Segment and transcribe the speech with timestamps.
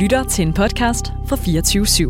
[0.00, 2.04] lytter til en podcast fra 24 /7.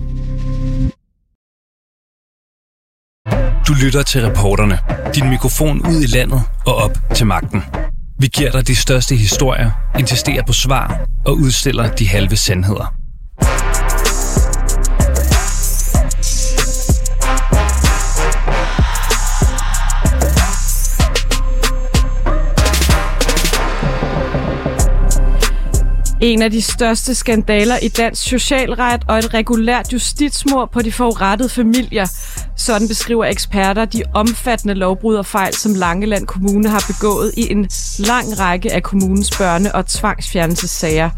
[3.68, 4.78] Du lytter til reporterne.
[5.14, 7.62] Din mikrofon ud i landet og op til magten.
[8.18, 12.99] Vi giver dig de største historier, insisterer på svar og udstiller de halve sandheder.
[26.20, 31.48] En af de største skandaler i dansk socialret og et regulært justitsmord på de forurettede
[31.48, 32.06] familier.
[32.56, 37.68] Sådan beskriver eksperter de omfattende lovbrud og fejl, som Langeland Kommune har begået i en
[37.98, 41.10] lang række af kommunens børne- og tvangsfjernelsessager.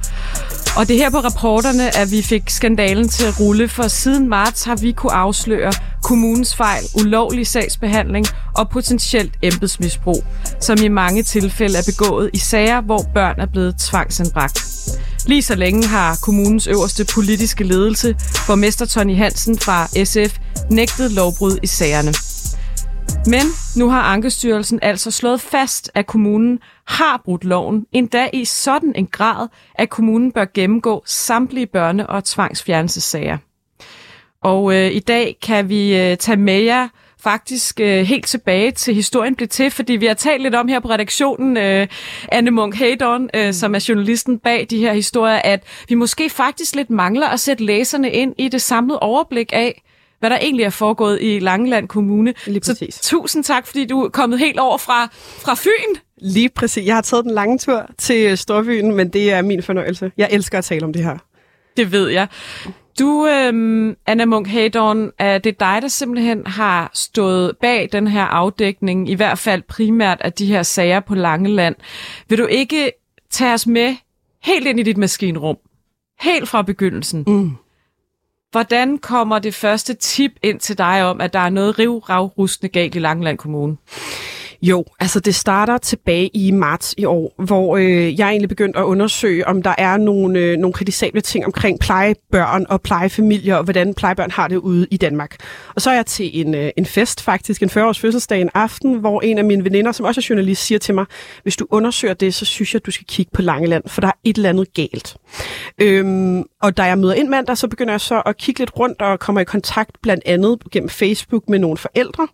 [0.76, 4.64] Og det her på rapporterne, at vi fik skandalen til at rulle, for siden marts
[4.64, 5.72] har vi kunne afsløre
[6.02, 8.26] kommunens fejl, ulovlig sagsbehandling
[8.56, 10.24] og potentielt embedsmisbrug,
[10.60, 14.58] som i mange tilfælde er begået i sager, hvor børn er blevet tvangsanbragt.
[15.27, 18.16] Lige så længe har kommunens øverste politiske ledelse,
[18.47, 20.38] borgmester Tony Hansen fra SF,
[20.70, 22.14] nægtet lovbrud i sagerne.
[23.27, 23.42] Men
[23.77, 29.06] nu har Ankestyrelsen altså slået fast, at kommunen har brudt loven, endda i sådan en
[29.06, 33.39] grad, at kommunen bør gennemgå samtlige børne- og tvangsfjernelsessager.
[34.43, 36.89] Og øh, i dag kan vi øh, tage med jer
[37.20, 40.81] faktisk øh, helt tilbage til historien blev til, fordi vi har talt lidt om her
[40.81, 41.87] på redaktionen, øh,
[42.33, 46.75] Anne Munk Heydon, øh, som er journalisten bag de her historier, at vi måske faktisk
[46.75, 49.83] lidt mangler at sætte læserne ind i det samlede overblik af,
[50.23, 52.34] hvad der egentlig er foregået i Langeland Kommune.
[52.47, 52.95] Lige præcis.
[52.95, 56.01] Så tusind tak, fordi du er kommet helt over fra, fra Fyn.
[56.19, 56.87] Lige præcis.
[56.87, 60.12] Jeg har taget den lange tur til Storbyen, men det er min fornøjelse.
[60.17, 61.19] Jeg elsker at tale om det her.
[61.77, 62.28] Det ved jeg.
[62.98, 68.25] Du, øhm, Anna Munk Heydorn, er det dig, der simpelthen har stået bag den her
[68.25, 71.75] afdækning, i hvert fald primært af de her sager på Langeland.
[72.28, 72.93] Vil du ikke
[73.31, 73.97] tage os med
[74.43, 75.56] helt ind i dit maskinrum?
[76.20, 77.25] Helt fra begyndelsen.
[77.27, 77.50] Mm.
[78.53, 82.94] Hvordan kommer det første tip ind til dig om, at der er noget rivravrustende galt
[82.94, 83.76] i Langeland Kommune?
[84.62, 88.83] Jo, altså det starter tilbage i marts i år, hvor øh, jeg egentlig begyndte at
[88.83, 93.95] undersøge, om der er nogle, øh, nogle kritisable ting omkring plejebørn og plejefamilier, og hvordan
[93.95, 95.37] plejebørn har det ude i Danmark.
[95.75, 98.95] Og så er jeg til en, øh, en fest, faktisk en 40-års fødselsdag en aften,
[98.95, 101.05] hvor en af mine veninder, som også er journalist, siger til mig,
[101.43, 104.09] hvis du undersøger det, så synes jeg, at du skal kigge på Langeland, for der
[104.09, 105.17] er et eller andet galt.
[105.79, 109.03] Øhm, og da jeg møder ind mandag, så begynder jeg så at kigge lidt rundt
[109.03, 112.29] og kommer i kontakt blandt andet gennem Facebook med nogle forældre.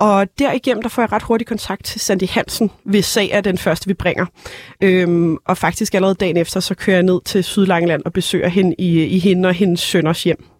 [0.00, 3.58] Og derigennem, der får jeg ret hurtigt kontakt til Sandy Hansen, hvis sag er den
[3.58, 4.26] første, vi bringer.
[4.80, 8.74] Øhm, og faktisk allerede dagen efter, så kører jeg ned til Sydlangeland og besøger hende
[8.78, 10.53] i, i hende og hendes sønners hjem.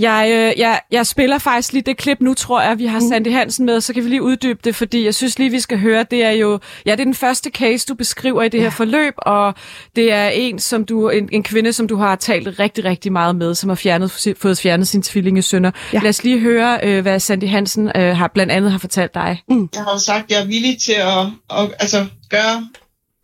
[0.00, 3.08] Jeg, øh, jeg, jeg spiller faktisk lige det klip nu, tror jeg, vi har mm.
[3.08, 5.78] Sandy Hansen med, så kan vi lige uddybe det, fordi jeg synes lige, vi skal
[5.78, 8.62] høre, det er jo, ja, det er den første case, du beskriver i det ja.
[8.62, 9.54] her forløb, og
[9.96, 13.36] det er en, som du, en, en kvinde, som du har talt rigtig, rigtig meget
[13.36, 15.70] med, som har fjernet, fået fjernet sin tvillingesønner.
[15.92, 16.00] Ja.
[16.02, 19.42] Lad os lige høre, øh, hvad Sandy Hansen øh, har blandt andet har fortalt dig.
[19.48, 19.68] Mm.
[19.74, 22.68] Jeg har sagt, at jeg er villig til at, at altså, gøre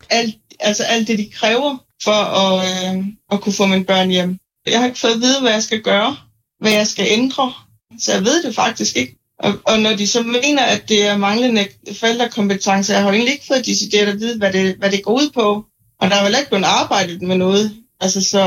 [0.09, 4.37] alt, altså, alt det, de kræver for at, øh, at kunne få mine børn hjem.
[4.67, 6.15] Jeg har ikke fået at vide, hvad jeg skal gøre
[6.63, 7.53] hvad jeg skal ændre.
[7.99, 9.17] Så jeg ved det faktisk ikke.
[9.39, 11.67] Og, og når de så mener, at det er manglende
[11.99, 15.29] forældrekompetence, jeg har egentlig ikke fået decideret at vide, hvad det, hvad det går ud
[15.33, 15.65] på.
[15.99, 17.75] Og der er vel ikke blevet arbejdet med noget.
[17.99, 18.39] Altså, så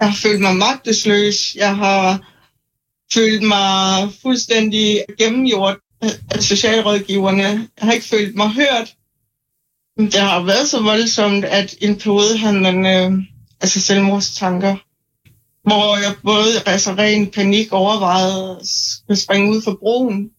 [0.00, 1.54] jeg har følt mig magtesløs.
[1.54, 2.20] Jeg har
[3.14, 5.76] følt mig fuldstændig gennemgjort
[6.30, 7.42] af socialrådgiverne.
[7.42, 8.94] Jeg har ikke følt mig hørt.
[9.98, 13.12] Det har været så voldsomt, at en periode han øh,
[13.60, 14.76] altså selvmordstanker
[15.62, 18.60] hvor jeg både altså ren panik overvejede
[19.08, 20.30] at springe ud for broen.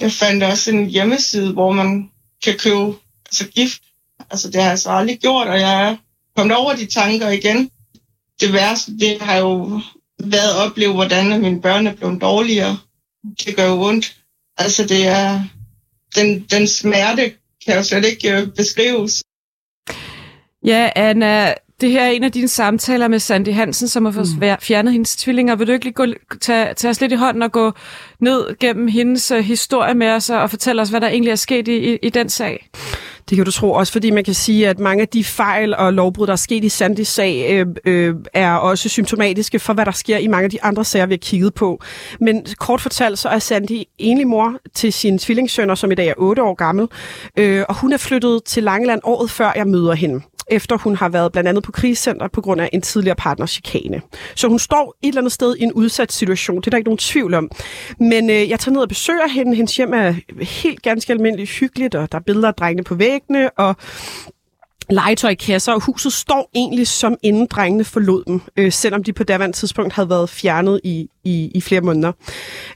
[0.00, 2.10] Jeg fandt også en hjemmeside, hvor man
[2.44, 2.94] kan købe
[3.26, 3.82] altså gift.
[4.30, 5.96] Altså det har jeg så aldrig gjort, og jeg er
[6.36, 7.70] kommet over de tanker igen.
[8.40, 9.80] Det værste, det har jo
[10.24, 12.78] været at opleve, hvordan mine børn er blevet dårligere.
[13.44, 14.16] Det gør jo ondt.
[14.56, 15.40] Altså det er,
[16.14, 17.32] den, den smerte
[17.66, 19.22] kan jo slet ikke øh, beskrives.
[20.64, 24.28] Ja, Anna, det her er en af dine samtaler med Sandy Hansen, som har fået
[24.40, 24.48] mm.
[24.60, 25.56] fjernet hendes tvillinger.
[25.56, 26.06] Vil du ikke lige gå,
[26.40, 27.72] tage, tage os lidt i hånden og gå
[28.20, 31.68] ned gennem hendes uh, historie med os og fortælle os, hvad der egentlig er sket
[31.68, 32.68] i, i, i den sag?
[33.28, 35.92] Det kan du tro, også fordi man kan sige, at mange af de fejl og
[35.92, 39.92] lovbrud, der er sket i Sandys sag, øh, øh, er også symptomatiske for, hvad der
[39.92, 41.82] sker i mange af de andre sager, vi har kigget på.
[42.20, 46.14] Men kort fortalt, så er Sandy enlig mor til sin tvillingssønner, som i dag er
[46.16, 46.88] 8 år gammel,
[47.36, 51.08] øh, og hun er flyttet til Langeland året før jeg møder hende efter hun har
[51.08, 54.02] været blandt andet på krigscenter på grund af en tidligere partners chikane.
[54.34, 56.56] Så hun står et eller andet sted i en udsat situation.
[56.56, 57.50] Det er der ikke nogen tvivl om.
[58.00, 59.56] Men øh, jeg tager ned og besøger hende.
[59.56, 63.50] Hendes hjem er helt ganske almindeligt hyggeligt, og der er billeder af drengene på væggene,
[63.50, 63.76] og
[64.90, 69.56] legetøjkasser, og huset står egentlig som inden drengene forlod dem, øh, selvom de på daværende
[69.56, 72.12] tidspunkt havde været fjernet i, i, i flere måneder.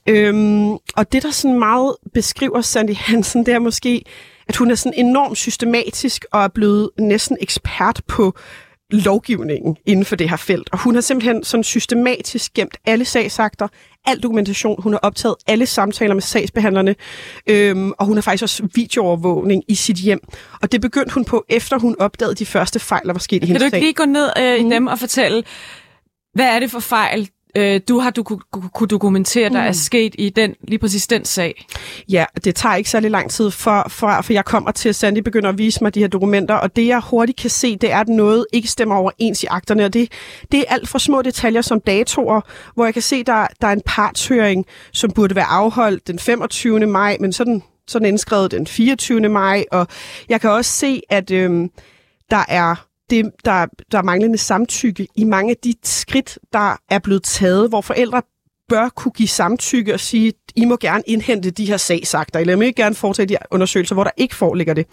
[0.08, 4.04] Øhm, og det, der sådan meget beskriver Sandy Hansen, det er måske,
[4.52, 8.34] at hun er sådan enormt systematisk og er blevet næsten ekspert på
[8.90, 10.68] lovgivningen inden for det her felt.
[10.72, 13.68] Og hun har simpelthen sådan systematisk gemt alle sagsakter,
[14.06, 14.82] al dokumentation.
[14.82, 16.94] Hun har optaget alle samtaler med sagsbehandlerne,
[17.46, 20.20] øhm, og hun har faktisk også videoovervågning i sit hjem.
[20.62, 23.46] Og det begyndte hun på, efter hun opdagede de første fejl, der var sket i
[23.46, 23.80] hendes Kan du ikke sag.
[23.82, 24.70] lige gå ned øh, i Mhm.
[24.70, 25.42] dem og fortælle,
[26.34, 29.66] hvad er det for fejl, øh, du har du kunne, dokumentere, der Mm.
[29.68, 31.66] er sket i den lige præcis den sag?
[32.08, 35.18] Ja, det tager ikke særlig lang tid, for, for, for jeg kommer til, at Sandy
[35.18, 38.00] begynder at vise mig de her dokumenter, og det jeg hurtigt kan se, det er,
[38.00, 40.12] at noget ikke stemmer overens i akterne, og det,
[40.52, 42.40] det er alt for små detaljer som datoer,
[42.74, 46.86] hvor jeg kan se, der, der er en partshøring, som burde være afholdt den 25.
[46.86, 49.28] maj, men sådan, sådan indskrevet den 24.
[49.28, 49.86] maj, og
[50.28, 51.70] jeg kan også se, at øhm,
[52.30, 56.98] der er det, der, der er manglende samtykke i mange af de skridt, der er
[56.98, 58.22] blevet taget, hvor forældre
[58.68, 62.56] bør kunne give samtykke og sige, I må gerne indhente de her sagsakter, eller I
[62.56, 64.86] må ikke gerne foretage de undersøgelser, hvor der ikke foreligger det.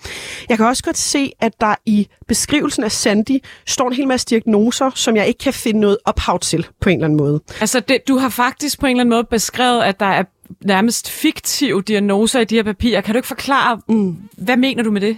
[0.50, 4.28] Jeg kan også godt se, at der i beskrivelsen af Sandy står en hel masse
[4.30, 7.42] diagnoser, som jeg ikke kan finde noget ophav til på en eller anden måde.
[7.62, 10.24] Altså, det, du har faktisk på en eller anden måde beskrevet, at der er
[10.66, 13.02] nærmest fiktive diagnoser i de her papirer.
[13.02, 14.18] Kan du ikke forklare, mm.
[14.38, 15.18] hvad mener du med det?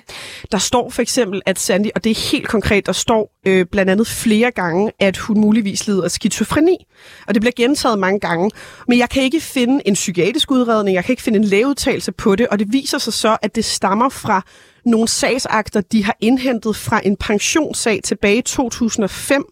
[0.51, 3.91] Der står for eksempel, at Sandy, og det er helt konkret, der står øh, blandt
[3.91, 6.85] andet flere gange, at hun muligvis lider af skizofreni.
[7.27, 8.51] Og det bliver gentaget mange gange.
[8.87, 12.35] Men jeg kan ikke finde en psykiatrisk udredning, jeg kan ikke finde en lægeudtalelse på
[12.35, 14.45] det, og det viser sig så, at det stammer fra
[14.85, 19.45] nogle sagsakter, de har indhentet fra en pensionssag tilbage i 2005,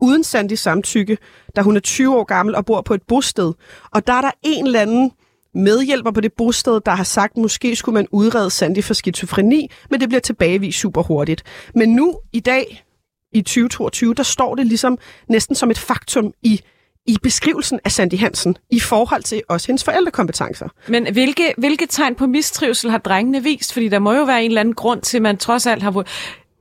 [0.00, 1.18] uden Sandy samtykke,
[1.56, 3.52] da hun er 20 år gammel og bor på et bosted.
[3.90, 5.12] Og der er der en eller anden
[5.54, 10.00] medhjælper på det bosted, der har sagt, måske skulle man udrede Sandy for skizofreni, men
[10.00, 11.42] det bliver tilbagevist super hurtigt.
[11.74, 12.84] Men nu, i dag,
[13.32, 14.98] i 2022, der står det ligesom
[15.28, 16.60] næsten som et faktum i,
[17.06, 20.68] i beskrivelsen af Sandy Hansen, i forhold til også hendes forældrekompetencer.
[20.88, 23.72] Men hvilke, hvilke tegn på mistrivsel har drengene vist?
[23.72, 26.04] Fordi der må jo være en eller anden grund til, at man trods alt har...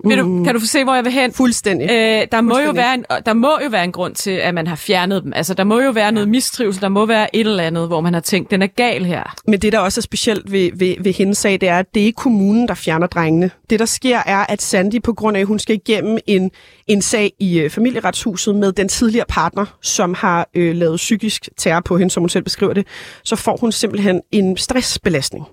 [0.05, 1.33] Vil du, kan du se, hvor jeg vil hen?
[1.33, 1.89] Fuldstændig.
[1.91, 2.75] Øh, der, må jo Fuldstændig.
[2.75, 5.33] være en, der må jo være en grund til, at man har fjernet dem.
[5.35, 6.81] Altså, der må jo være noget mistrivsel.
[6.81, 9.35] Der må være et eller andet, hvor man har tænkt, den er gal her.
[9.47, 12.01] Men det, der også er specielt ved, ved, ved hendes sag, det er, at det
[12.01, 13.51] er ikke kommunen, der fjerner drengene.
[13.69, 16.51] Det, der sker, er, at Sandy, på grund af, at hun skal igennem en,
[16.87, 21.81] en sag i øh, familieretshuset med den tidligere partner, som har øh, lavet psykisk terror
[21.81, 22.87] på hende, som hun selv beskriver det,
[23.23, 25.45] så får hun simpelthen en stressbelastning.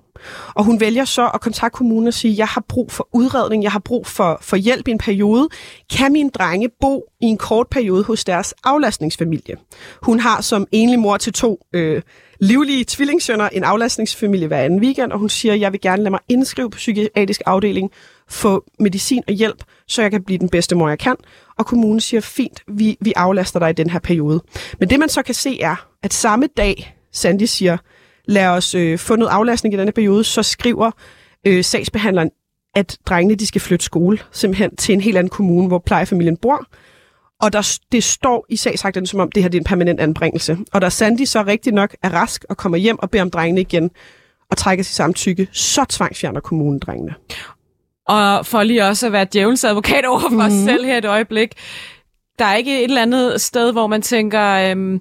[0.55, 3.73] Og hun vælger så at kontakte kommunen og sige, jeg har brug for udredning, jeg
[3.73, 5.49] har brug for, for hjælp i en periode.
[5.97, 9.57] Kan mine drenge bo i en kort periode hos deres aflastningsfamilie?
[10.03, 12.03] Hun har som enlig mor til to øh,
[12.41, 16.21] livlige tvillingssønner en aflastningsfamilie hver anden weekend, og hun siger, jeg vil gerne lade mig
[16.29, 17.91] indskrive på psykiatrisk afdeling,
[18.29, 21.17] få medicin og hjælp, så jeg kan blive den bedste mor, jeg kan.
[21.59, 24.41] Og kommunen siger, fint, vi, vi aflaster dig i den her periode.
[24.79, 27.77] Men det man så kan se er, at samme dag, Sandy siger,
[28.27, 30.91] lad os øh, få noget aflastning i denne periode, så skriver
[31.47, 32.31] øh, sagsbehandleren,
[32.75, 36.67] at drengene de skal flytte skole simpelthen til en helt anden kommune, hvor plejefamilien bor.
[37.41, 40.59] Og der, det står i sagsakterne, som om det her det er en permanent anbringelse.
[40.73, 43.61] Og da Sandy så rigtig nok er rask og kommer hjem og beder om drengene
[43.61, 43.91] igen,
[44.51, 47.15] og trækker sit samtykke, så tvangsfjerner kommunen drengene.
[48.09, 50.47] Og for lige også at være djævelens advokat over for mm-hmm.
[50.47, 51.53] os selv her et øjeblik.
[52.39, 55.01] Der er ikke et eller andet sted, hvor man tænker, øhm,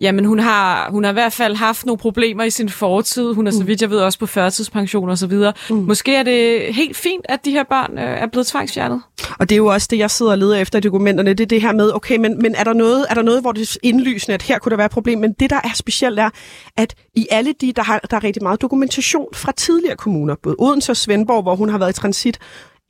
[0.00, 3.32] jamen hun har, hun har i hvert fald haft nogle problemer i sin fortid.
[3.32, 5.52] Hun er, så vidt jeg ved, også på førtidspension og så videre.
[5.70, 5.76] Mm.
[5.76, 9.02] Måske er det helt fint, at de her børn øh, er blevet tvangsfjernet.
[9.38, 11.30] Og det er jo også det, jeg sidder og leder efter i dokumenterne.
[11.30, 13.52] Det er det her med, okay, men, men er, der noget, er der noget, hvor
[13.52, 15.18] det er indlysende, at her kunne der være et problem?
[15.18, 16.30] Men det, der er specielt, er,
[16.76, 20.56] at i alle de, der har der er rigtig meget dokumentation fra tidligere kommuner, både
[20.58, 22.38] Odense og Svendborg, hvor hun har været i transit,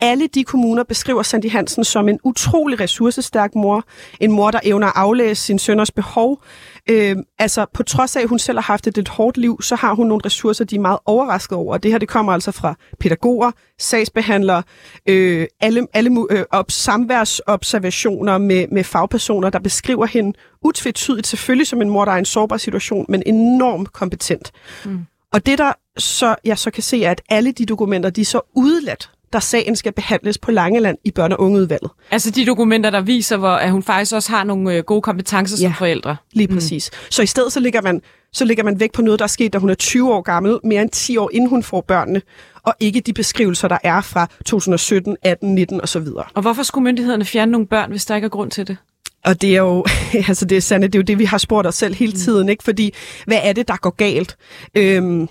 [0.00, 3.85] alle de kommuner beskriver Sandy Hansen som en utrolig ressourcestærk mor.
[4.21, 6.42] En mor, der evner at aflæse sin sønners behov.
[6.90, 9.76] Øh, altså, på trods af, at hun selv har haft et lidt hårdt liv, så
[9.76, 11.73] har hun nogle ressourcer, de er meget overrasket over.
[11.73, 14.62] Og det her, det kommer altså fra pædagoger, sagsbehandlere,
[15.07, 21.83] øh, alle, alle øh, op, samværsobservationer med, med fagpersoner, der beskriver hende utvetydigt, selvfølgelig som
[21.83, 24.52] en mor, der er i en sårbar situation, men enormt kompetent.
[24.85, 25.07] Mm.
[25.33, 28.25] Og det, der så, jeg så kan se, er, at alle de dokumenter, de er
[28.25, 31.91] så udladt der sagen skal behandles på Langeland i børne- og ungeudvalget.
[32.11, 35.57] Altså de dokumenter, der viser, hvor, at hun faktisk også har nogle øh, gode kompetencer
[35.57, 35.75] som Ja.
[35.79, 36.17] forældre.
[36.33, 36.91] Lige præcis.
[36.93, 36.99] Mm.
[37.11, 39.53] Så i stedet så ligger, man, så ligger man væk på noget, der er sket,
[39.53, 42.23] da hun er 20 år gammel, mere end 10 år inden hun får børnene,
[42.63, 46.07] og ikke de beskrivelser, der er fra 2017, 18, 19 osv.
[46.35, 48.77] Og hvorfor skulle myndighederne fjerne nogle børn, hvis der ikke er grund til det?
[49.25, 49.85] Og det er jo,
[50.29, 52.49] altså det er sandt, det er jo det, vi har spurgt os selv hele tiden,
[52.49, 52.65] ikke?
[52.65, 52.95] Fordi,
[53.27, 54.37] hvad er det, der går galt?
[54.75, 55.29] Øhm,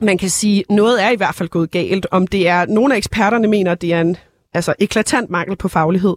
[0.00, 2.06] man kan sige, noget er i hvert fald gået galt.
[2.10, 4.16] Om det er, nogle af eksperterne mener, at det er en
[4.54, 6.16] Altså eklatant mangel på faglighed.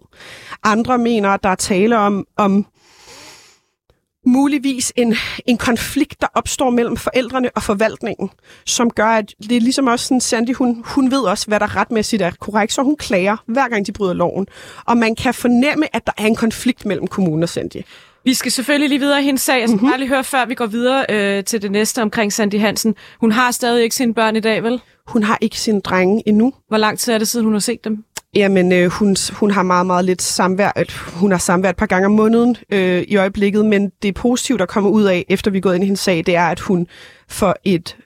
[0.63, 2.65] Andre mener, at der er tale om, om
[4.25, 8.29] muligvis en, en konflikt, der opstår mellem forældrene og forvaltningen,
[8.65, 11.75] som gør, at det er ligesom også sådan, Sandy, hun, hun ved også, hvad der
[11.75, 14.47] retmæssigt er korrekt, så hun klager, hver gang de bryder loven.
[14.85, 17.81] Og man kan fornemme, at der er en konflikt mellem kommunen og Sandy.
[18.23, 19.59] Vi skal selvfølgelig lige videre i hendes sag.
[19.59, 19.89] Jeg skal mm-hmm.
[19.89, 22.95] bare lige høre, før vi går videre øh, til det næste omkring Sandy Hansen.
[23.19, 24.81] Hun har stadig ikke sine børn i dag, vel?
[25.07, 26.53] Hun har ikke sine drenge endnu.
[26.67, 28.03] Hvor lang tid er det siden, hun har set dem?
[28.35, 30.71] Jamen, øh, hun, hun har meget, meget lidt samvær.
[31.19, 34.65] Hun har samvær et par gange om måneden øh, i øjeblikket, men det positive, der
[34.65, 36.87] kommer ud af, efter vi er gået ind i hendes sag, det er, at hun
[37.27, 37.97] for et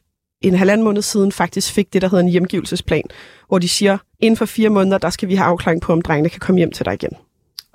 [0.41, 3.03] en halvanden måned siden faktisk fik det, der hedder en hjemgivelsesplan,
[3.47, 6.29] hvor de siger, inden for fire måneder, der skal vi have afklaring på, om drengene
[6.29, 7.11] kan komme hjem til dig igen.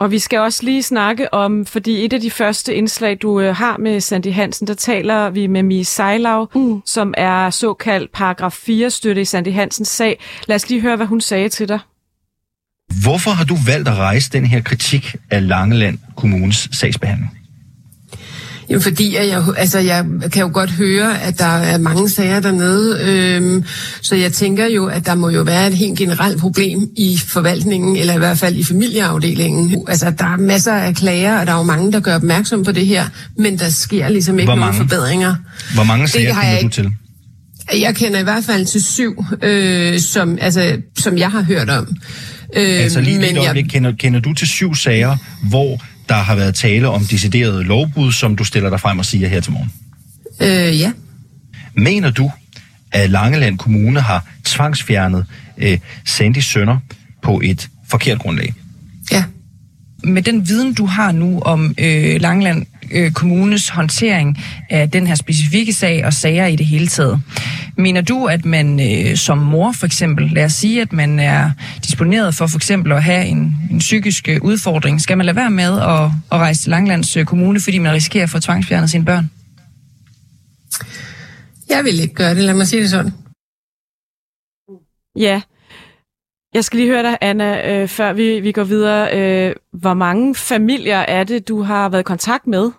[0.01, 3.57] Og vi skal også lige snakke om, fordi et af de første indslag, du øh,
[3.57, 6.83] har med Sandy Hansen, der taler vi med Mie Sejlav, mm.
[6.87, 10.19] som er såkaldt paragraf 4-støtte i Sandy Hansens sag.
[10.47, 11.79] Lad os lige høre, hvad hun sagde til dig.
[13.03, 17.40] Hvorfor har du valgt at rejse den her kritik af Langeland Kommunes sagsbehandling?
[18.73, 23.01] Jo, fordi jeg, altså, jeg kan jo godt høre, at der er mange sager dernede,
[23.05, 23.65] øhm,
[24.01, 27.97] så jeg tænker jo, at der må jo være et helt generelt problem i forvaltningen,
[27.97, 29.85] eller i hvert fald i familieafdelingen.
[29.89, 32.73] Altså, der er masser af klager, og der er jo mange, der gør opmærksom på
[32.73, 33.05] det her,
[33.37, 35.35] men der sker ligesom ikke nogen forbedringer.
[35.75, 36.93] Hvor mange sager kender du til?
[37.81, 41.97] Jeg kender i hvert fald til syv, øh, som, altså, som jeg har hørt om.
[42.57, 43.65] Øh, altså lige men jeg...
[43.69, 45.17] kender, kender du til syv sager,
[45.49, 49.29] hvor der har været tale om deciderede lovbrud, som du stiller dig frem og siger
[49.29, 49.73] her til morgen?
[50.41, 50.93] Øh, ja.
[51.75, 52.31] Mener du,
[52.93, 55.27] at Langeland Kommune har tvangsfjernet
[55.59, 56.79] øh, Sandys sønner
[57.23, 58.55] på et forkert grundlag?
[59.13, 59.25] Ja.
[60.05, 64.39] Med den viden, du har nu om øh, Langeland øh, Kommunes håndtering
[64.71, 67.21] af den her specifikke sag og sager i det hele taget.
[67.77, 71.51] Mener du, at man øh, som mor for eksempel, lad os sige, at man er
[71.85, 75.51] disponeret for for eksempel at have en, en psykisk øh, udfordring, skal man lade være
[75.51, 79.05] med at, at rejse til Langlands øh, Kommune, fordi man risikerer at få tvangsfjernet sine
[79.05, 79.31] børn?
[81.69, 83.13] Jeg vil ikke gøre det, lad mig sige det sådan.
[85.17, 85.41] Ja,
[86.55, 89.19] jeg skal lige høre dig, Anna, øh, før vi, vi går videre.
[89.19, 92.71] Øh, hvor mange familier er det, du har været i kontakt med?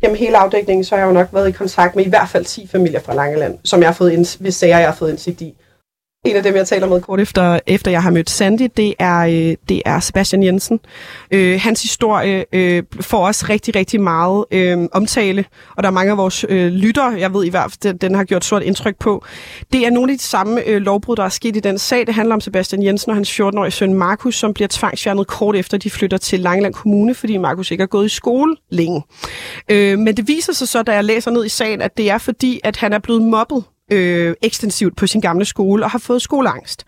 [0.00, 2.44] Gennem hele afdækningen, så har jeg jo nok været i kontakt med i hvert fald
[2.44, 5.40] 10 familier fra Langeland, som jeg har fået ind, hvis sager, jeg har fået indsigt
[5.40, 5.54] i.
[6.24, 9.18] En af dem, jeg taler med kort efter, efter jeg har mødt Sandy, det er,
[9.18, 10.80] øh, det er Sebastian Jensen.
[11.30, 15.44] Øh, hans historie øh, får også rigtig, rigtig meget øh, omtale,
[15.76, 18.14] og der er mange af vores øh, lytter, jeg ved i hvert fald, den, den
[18.14, 19.24] har gjort stort indtryk på.
[19.72, 22.06] Det er nogle af de samme øh, lovbrud, der er sket i den sag.
[22.06, 25.78] Det handler om Sebastian Jensen og hans 14-årige søn Markus, som bliver tvangsfjernet kort efter,
[25.78, 29.02] de flytter til Langeland Kommune, fordi Markus ikke har gået i skole længe.
[29.68, 32.18] Øh, men det viser sig så, da jeg læser ned i sagen, at det er
[32.18, 36.22] fordi, at han er blevet mobbet øh, ekstensivt på sin gamle skole og har fået
[36.22, 36.84] skoleangst.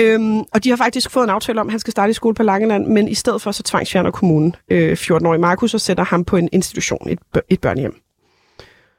[0.00, 2.34] Øhm, og de har faktisk fået en aftale om, at han skal starte i skole
[2.34, 6.24] på Langeland, men i stedet for så tvangsfjerner kommunen øh, 14-årige Markus og sætter ham
[6.24, 7.18] på en institution, et,
[7.48, 7.94] et børnehjem.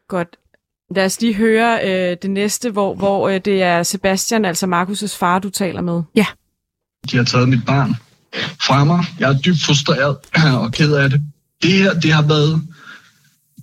[0.08, 0.28] Godt.
[0.96, 5.18] Lad os lige høre øh, det næste, hvor, hvor øh, det er Sebastian, altså Markus'
[5.18, 6.02] far, du taler med.
[6.16, 6.26] Ja.
[7.12, 7.96] De har taget mit barn
[8.62, 9.04] fra mig.
[9.20, 10.18] Jeg er dybt frustreret
[10.64, 11.22] og ked af det.
[11.64, 12.62] Det her, det har været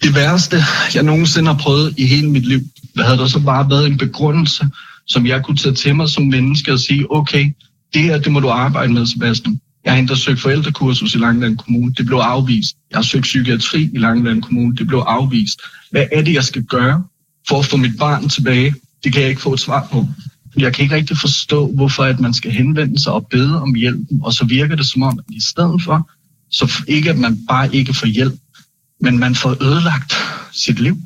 [0.03, 0.57] det værste,
[0.95, 2.61] jeg nogensinde har prøvet i hele mit liv.
[2.95, 4.69] hvad havde der så bare været en begrundelse,
[5.07, 7.53] som jeg kunne tage til mig som menneske og sige, okay,
[7.95, 9.61] det her, det må du arbejde med, Sebastian.
[9.85, 11.93] Jeg har endda søgt forældrekursus i Langland Kommune.
[11.93, 12.76] Det blev afvist.
[12.91, 14.76] Jeg har søgt psykiatri i Langland Kommune.
[14.76, 15.61] Det blev afvist.
[15.91, 17.05] Hvad er det, jeg skal gøre
[17.49, 18.75] for at få mit barn tilbage?
[19.05, 20.07] Det kan jeg ikke få et svar på.
[20.57, 24.00] Jeg kan ikke rigtig forstå, hvorfor at man skal henvende sig og bede om hjælp.
[24.23, 26.11] Og så virker det som om, at i stedet for,
[26.50, 28.35] så ikke at man bare ikke får hjælp,
[29.00, 30.12] men man får ødelagt
[30.53, 30.97] sit liv.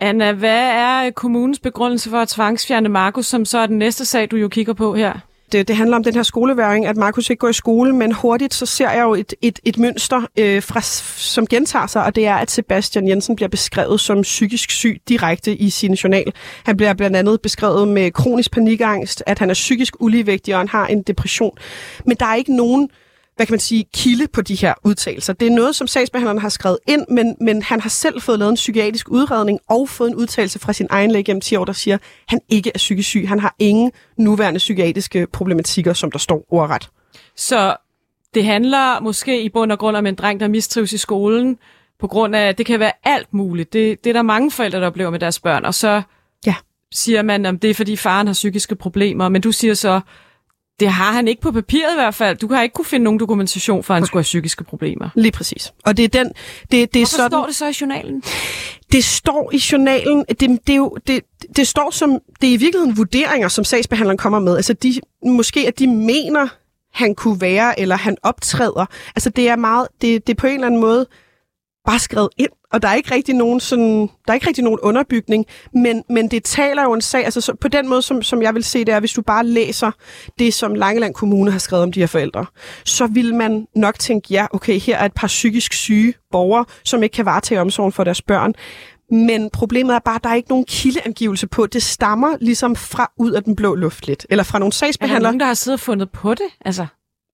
[0.00, 4.30] Anna, hvad er kommunens begrundelse for at tvangsfjerne Markus, som så er den næste sag,
[4.30, 5.12] du jo kigger på her?
[5.52, 8.54] Det, det handler om den her skoleværing, at Markus ikke går i skole, men hurtigt
[8.54, 10.80] så ser jeg jo et, et, et mønster, øh, fra,
[11.16, 15.56] som gentager sig, og det er, at Sebastian Jensen bliver beskrevet som psykisk syg direkte
[15.56, 16.32] i sin journal.
[16.64, 20.68] Han bliver blandt andet beskrevet med kronisk panikangst, at han er psykisk uligevægtig, og han
[20.68, 21.56] har en depression.
[22.06, 22.88] Men der er ikke nogen
[23.36, 25.32] hvad kan man sige, kilde på de her udtalelser.
[25.32, 28.50] Det er noget, som sagsbehandleren har skrevet ind, men, men han har selv fået lavet
[28.50, 31.72] en psykiatrisk udredning og fået en udtalelse fra sin egen læge gennem 10 år, der
[31.72, 33.28] siger, at han ikke er psykisk syg.
[33.28, 36.88] Han har ingen nuværende psykiatriske problematikker, som der står ordret.
[37.36, 37.76] Så
[38.34, 41.58] det handler måske i bund og grund om en dreng, der mistrives i skolen,
[42.00, 43.72] på grund af, at det kan være alt muligt.
[43.72, 46.02] Det, det er der mange forældre, der oplever med deres børn, og så
[46.46, 46.54] ja.
[46.92, 50.00] siger man, at det er fordi faren har psykiske problemer, men du siger så,
[50.82, 52.36] det har han ikke på papiret i hvert fald.
[52.36, 55.08] Du kan ikke kunne finde nogen dokumentation for, at han skulle have psykiske problemer.
[55.14, 55.72] Lige præcis.
[55.84, 56.26] Og det er den...
[56.26, 56.34] Det,
[56.70, 58.22] det Hvorfor er sådan, står det så i journalen?
[58.92, 61.20] Det står i journalen, det, det, er jo, det,
[61.56, 64.56] det står som, det er i virkeligheden vurderinger, som sagsbehandleren kommer med.
[64.56, 66.48] Altså de, måske at de mener,
[66.92, 68.86] han kunne være, eller han optræder.
[69.16, 71.06] Altså det er meget, det, det er på en eller anden måde
[71.84, 74.78] bare skrevet ind, og der er ikke rigtig nogen, sådan, der er ikke rigtig nogen
[74.82, 78.42] underbygning, men, men det taler jo en sag, altså så, på den måde, som, som
[78.42, 79.90] jeg vil se det er, hvis du bare læser
[80.38, 82.46] det, som Langeland Kommune har skrevet om de her forældre,
[82.84, 87.02] så vil man nok tænke, ja, okay, her er et par psykisk syge borgere, som
[87.02, 88.54] ikke kan varetage omsorgen for deres børn,
[89.10, 91.66] men problemet er bare, at der er ikke nogen kildeangivelse på.
[91.66, 94.26] Det stammer ligesom fra ud af den blå luft lidt.
[94.30, 95.16] Eller fra nogle sagsbehandlere.
[95.16, 96.46] Er der nogen, der har siddet og fundet på det?
[96.64, 96.86] Altså?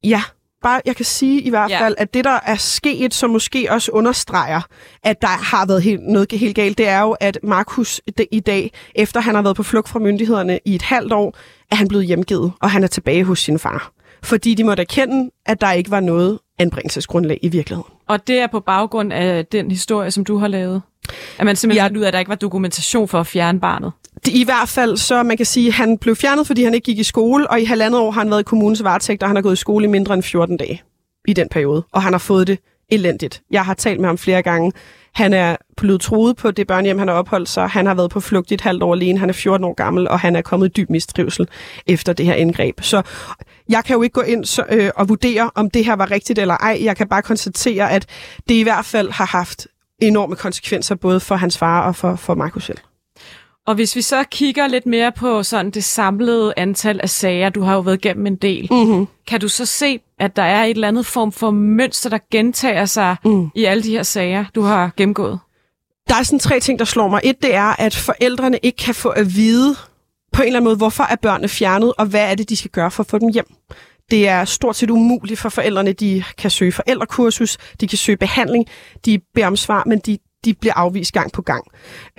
[0.04, 0.22] Ja,
[0.62, 2.02] bare, jeg kan sige i hvert fald, ja.
[2.02, 4.60] at det, der er sket, som måske også understreger,
[5.04, 8.00] at der har været helt, noget helt galt, det er jo, at Markus
[8.32, 11.36] i dag, efter han har været på flugt fra myndighederne i et halvt år,
[11.70, 13.92] er han blevet hjemgivet, og han er tilbage hos sin far.
[14.22, 17.92] Fordi de måtte erkende, at der ikke var noget anbringelsesgrundlag i virkeligheden.
[18.08, 20.82] Og det er på baggrund af den historie, som du har lavet?
[21.38, 21.98] At man simpelthen ja.
[21.98, 23.92] ud af, at der ikke var dokumentation for at fjerne barnet?
[24.26, 26.98] I hvert fald, så man kan sige, at han blev fjernet, fordi han ikke gik
[26.98, 29.42] i skole, og i halvandet år har han været i kommunens varetægt, og han har
[29.42, 30.82] gået i skole i mindre end 14 dage
[31.28, 32.58] i den periode, og han har fået det
[32.90, 33.42] elendigt.
[33.50, 34.72] Jeg har talt med ham flere gange.
[35.14, 37.68] Han er blevet troet på det børnehjem, han har opholdt sig.
[37.68, 39.18] Han har været på flugt i et halvt år alene.
[39.18, 41.48] Han er 14 år gammel, og han er kommet i dyb mistrivsel
[41.86, 42.80] efter det her indgreb.
[42.80, 43.02] Så
[43.68, 46.38] jeg kan jo ikke gå ind så, øh, og vurdere, om det her var rigtigt
[46.38, 46.78] eller ej.
[46.82, 48.06] Jeg kan bare konstatere, at
[48.48, 49.66] det i hvert fald har haft
[50.02, 52.78] enorme konsekvenser, både for hans far og for, for Markus selv.
[53.68, 57.62] Og hvis vi så kigger lidt mere på sådan det samlede antal af sager, du
[57.62, 59.06] har jo været igennem en del, mm-hmm.
[59.26, 62.84] kan du så se, at der er et eller andet form for mønster, der gentager
[62.84, 63.50] sig mm.
[63.54, 65.38] i alle de her sager, du har gennemgået?
[66.08, 67.20] Der er sådan tre ting, der slår mig.
[67.24, 69.74] Et, det er, at forældrene ikke kan få at vide
[70.32, 72.70] på en eller anden måde, hvorfor er børnene fjernet, og hvad er det, de skal
[72.70, 73.46] gøre for at få dem hjem.
[74.10, 75.92] Det er stort set umuligt for forældrene.
[75.92, 78.66] De kan søge forældrekursus, de kan søge behandling,
[79.04, 81.64] de beder om svar, men de, de bliver afvist gang på gang.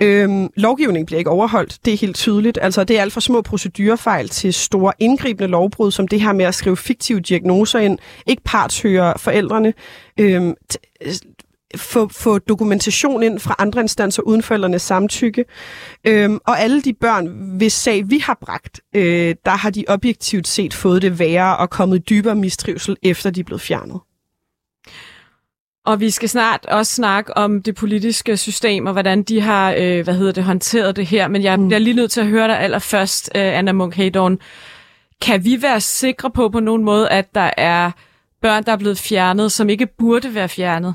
[0.02, 2.58] Øhm, lovgivningen bliver ikke overholdt, det er helt tydeligt.
[2.62, 6.44] Altså, det er alt fra små procedurefejl til store indgribende lovbrud, som det her med
[6.44, 9.74] at skrive fiktive diagnoser ind, ikke partshøre forældrene,
[10.20, 10.54] øhm,
[11.02, 11.12] øh,
[11.76, 15.44] få, få dokumentation ind fra andre instanser uden forældrenes samtykke.
[16.06, 20.48] Øhm, og alle de børn, hvis sag vi har bragt, øh, der har de objektivt
[20.48, 24.00] set fået det værre og kommet dybere mistrivsel, efter de er blevet fjernet.
[25.86, 30.04] Og vi skal snart også snakke om det politiske system, og hvordan de har øh,
[30.04, 31.28] hvad hedder det, håndteret det her.
[31.28, 31.68] Men jeg mm.
[31.68, 34.36] bliver lige nødt til at høre dig allerførst, øh, Anna munk -Hedorn.
[35.22, 37.90] Kan vi være sikre på på nogen måde, at der er
[38.42, 40.94] børn, der er blevet fjernet, som ikke burde være fjernet?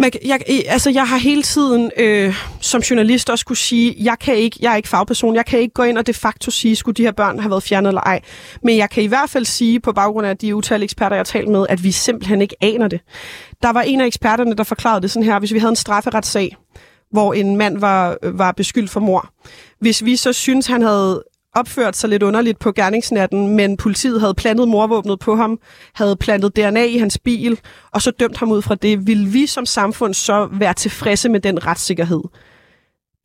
[0.00, 4.36] Man, jeg, altså, jeg har hele tiden øh, som journalist også kunne sige, jeg kan
[4.36, 6.94] ikke, jeg er ikke fagperson, jeg kan ikke gå ind og de facto sige, skulle
[6.94, 8.20] de her børn have været fjernet eller ej.
[8.62, 11.24] Men jeg kan i hvert fald sige, på baggrund af de utallige eksperter, jeg har
[11.24, 13.00] talt med, at vi simpelthen ikke aner det.
[13.62, 16.56] Der var en af eksperterne, der forklarede det sådan her, hvis vi havde en strafferetssag,
[17.10, 19.30] hvor en mand var, var beskyldt for mor.
[19.80, 21.22] Hvis vi så synes, han havde
[21.54, 25.58] opført sig lidt underligt på gerningsnatten, men politiet havde plantet morvåbnet på ham,
[25.94, 27.60] havde plantet DNA i hans bil,
[27.92, 29.06] og så dømt ham ud fra det.
[29.06, 32.22] Vil vi som samfund så være tilfredse med den retssikkerhed?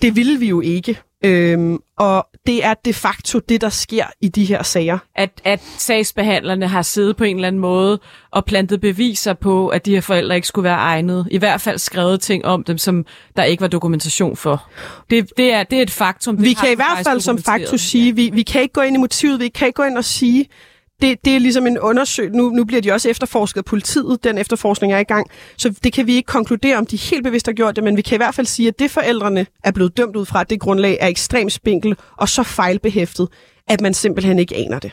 [0.02, 1.00] Det ville vi jo ikke.
[1.26, 4.98] Øhm, og det er de facto det, der sker i de her sager.
[5.16, 8.00] At, at sagsbehandlerne har siddet på en eller anden måde
[8.32, 11.28] og plantet beviser på, at de her forældre ikke skulle være egnet.
[11.32, 13.06] I hvert fald skrevet ting om dem, som
[13.36, 14.70] der ikke var dokumentation for.
[15.10, 16.42] Det, det, er, det er et faktum.
[16.42, 18.14] Vi kan i hvert fald som faktum sige, ja.
[18.14, 20.50] vi, vi kan ikke gå ind i motivet, vi kan ikke gå ind og sige,
[21.02, 22.38] det, det er ligesom en undersøgelse.
[22.38, 24.24] Nu, nu bliver de også efterforsket af politiet.
[24.24, 25.28] Den efterforskning er i gang.
[25.58, 28.02] Så det kan vi ikke konkludere, om de helt bevidst har gjort det, men vi
[28.02, 30.98] kan i hvert fald sige, at det forældrene er blevet dømt ud fra, det grundlag
[31.02, 33.28] er ekstremt spinkel og så fejlbehæftet,
[33.68, 34.92] at man simpelthen ikke aner det.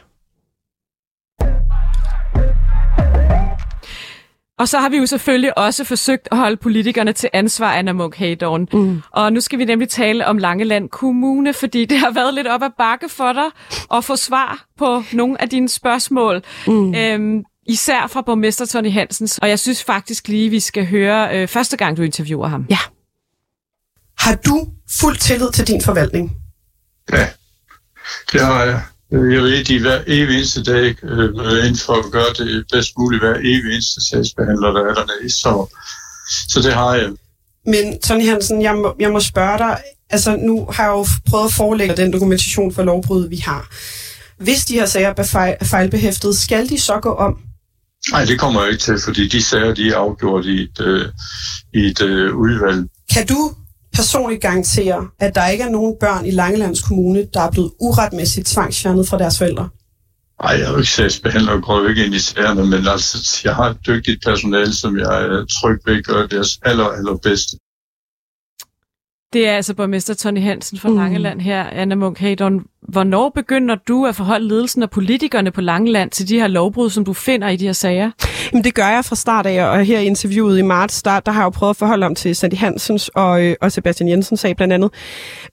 [4.62, 8.16] Og så har vi jo selvfølgelig også forsøgt at holde politikerne til ansvar, Anna Munk
[8.16, 8.68] Haydorn.
[8.72, 9.02] Mm.
[9.10, 12.62] Og nu skal vi nemlig tale om Langeland Kommune, fordi det har været lidt op
[12.62, 13.50] ad bakke for dig
[13.94, 16.42] at få svar på nogle af dine spørgsmål.
[16.66, 16.94] Mm.
[16.94, 19.38] Øhm, især fra borgmester Tony Hansens.
[19.38, 22.66] Og jeg synes faktisk lige, vi skal høre øh, første gang, du interviewer ham.
[22.70, 22.78] Ja.
[24.18, 24.68] Har du
[25.00, 26.36] fuld tillid til din forvaltning?
[27.12, 27.28] Ja,
[28.32, 28.82] det har jeg.
[29.12, 32.32] Øh, jeg ved, at de hver evig eneste dag øh, møder ind for at gøre
[32.38, 35.30] det bedst muligt hver evig eneste sagsbehandler, der er dernede.
[35.30, 35.76] Så,
[36.48, 37.10] så det har jeg.
[37.66, 39.78] Men Tony Hansen, jeg må, jeg må spørge dig,
[40.10, 43.68] altså nu har jeg jo prøvet at forelægge den dokumentation for lovbrud, vi har.
[44.38, 47.38] Hvis de her sager er fejlbehæftet, skal de så gå om?
[48.12, 51.08] Nej, det kommer jeg ikke til, fordi de sager, de er afgjort i et, øh,
[51.74, 52.88] i et øh, udvalg.
[53.12, 53.54] Kan du
[53.94, 58.46] personligt garantere, at der ikke er nogen børn i Langelands Kommune, der er blevet uretmæssigt
[58.46, 59.68] tvangsfjernet fra deres forældre?
[60.42, 63.54] Nej, jeg er jo ikke sagsbehandler og går ikke ind i sagerne, men altså, jeg
[63.54, 67.56] har et dygtigt personale, som jeg er tryg ved at gøre deres aller, allerbedste.
[69.32, 70.96] Det er altså borgmester Tony Hansen fra mm.
[70.96, 72.66] Langeland her, Anna Munk Heydon.
[72.92, 77.04] Hvornår begynder du at forholde ledelsen og politikerne på Langeland til de her lovbrud, som
[77.04, 78.10] du finder i de her sager?
[78.52, 81.32] Jamen, det gør jeg fra start af, og her i interviewet i marts, der, der
[81.32, 84.40] har jeg jo prøvet at forholde om til Sandy Hansens og, øh, og Sebastian Jensens
[84.40, 84.90] sag blandt andet.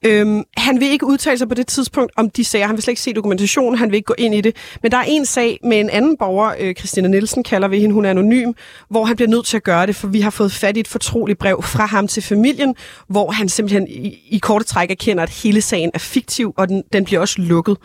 [0.05, 2.67] Øhm, han vil ikke udtale sig på det tidspunkt om de sager.
[2.67, 4.55] Han vil slet ikke se dokumentationen, han vil ikke gå ind i det.
[4.83, 7.93] Men der er en sag med en anden borger, øh, Christina Nielsen kalder vi hende,
[7.93, 8.51] hun er anonym,
[8.89, 10.87] hvor han bliver nødt til at gøre det, for vi har fået fat i et
[10.87, 12.75] fortroligt brev fra ham til familien,
[13.07, 16.83] hvor han simpelthen i, i korte træk erkender, at hele sagen er fiktiv, og den,
[16.93, 17.77] den bliver også lukket.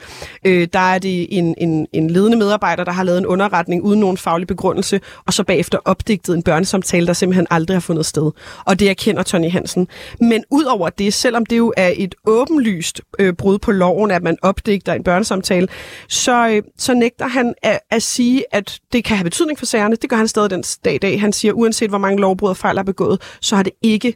[0.47, 4.01] Øh, der er det en, en, en ledende medarbejder, der har lavet en underretning uden
[4.01, 8.31] nogen faglig begrundelse, og så bagefter opdigtet en børnesamtale, der simpelthen aldrig har fundet sted.
[8.65, 9.89] Og det erkender Tony Hansen.
[10.21, 14.37] Men udover det, selvom det jo er et åbenlyst øh, brud på loven, at man
[14.43, 15.69] opdigter en børnesamtale,
[16.09, 19.97] så, øh, så nægter han at, at sige, at det kan have betydning for sagerne.
[19.97, 21.21] Det gør han stadig den dag i dag.
[21.21, 24.15] Han siger, uanset hvor mange lovbrud og fejl er begået, så har det ikke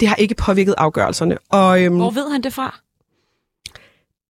[0.00, 1.38] det har ikke påvirket afgørelserne.
[1.50, 2.80] Og, øhm, Hvor ved han det fra?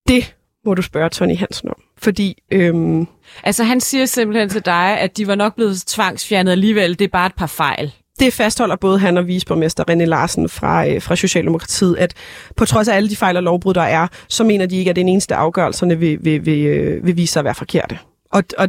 [0.08, 1.76] Det må du spørge Tony Hansen om.
[1.98, 2.42] Fordi...
[2.50, 3.06] Øhm,
[3.42, 6.98] altså han siger simpelthen til dig, at de var nok blevet tvangsfjernet alligevel.
[6.98, 7.92] Det er bare et par fejl.
[8.18, 12.14] Det fastholder både han og viceborgmester René Larsen fra, øh, fra Socialdemokratiet, at
[12.56, 14.96] på trods af alle de fejl og lovbrud, der er, så mener de ikke, at
[14.96, 17.98] den eneste afgørelserne vil, vil, vil, øh, vil vise sig at være forkerte.
[18.32, 18.68] Og, og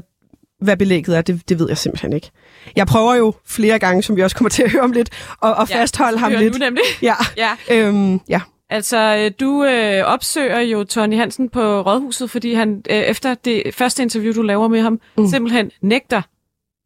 [0.62, 2.32] hvad belægget er, det, det ved jeg simpelthen ikke.
[2.76, 5.10] Jeg prøver jo flere gange, som vi også kommer til at høre om lidt,
[5.42, 6.54] og, og ja, fastholde ham lidt.
[6.54, 6.84] Nu nemlig.
[7.02, 7.16] Ja.
[7.38, 7.52] ja.
[7.72, 8.42] Øhm, ja.
[8.70, 13.64] Altså, øh, du øh, opsøger jo Tony Hansen på Rådhuset, fordi han øh, efter det
[13.74, 15.28] første interview, du laver med ham, mm.
[15.28, 16.22] simpelthen nægter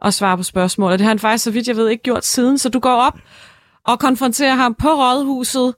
[0.05, 0.91] at svare på spørgsmål.
[0.91, 2.57] Og det har han faktisk, så vidt jeg ved, ikke gjort siden.
[2.57, 3.19] Så du går op
[3.85, 5.75] og konfronterer ham på Rådhuset.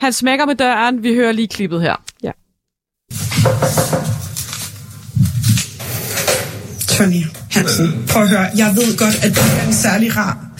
[0.00, 1.02] Han smækker med døren.
[1.02, 1.96] Vi hører lige klippet her.
[2.22, 2.30] Ja.
[6.88, 8.46] Tony Hansen, prøv at høre.
[8.56, 10.53] Jeg ved godt, at du er en særlig rar